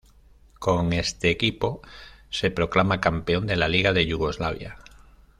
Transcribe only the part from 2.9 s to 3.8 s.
campeón de la